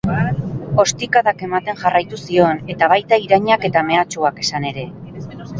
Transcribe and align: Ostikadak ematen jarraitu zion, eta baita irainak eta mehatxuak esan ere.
Ostikadak 0.83 1.43
ematen 1.49 1.77
jarraitu 1.83 2.19
zion, 2.29 2.63
eta 2.75 2.89
baita 2.95 3.21
irainak 3.27 3.71
eta 3.71 3.87
mehatxuak 3.91 4.45
esan 4.47 4.71
ere. 4.73 4.91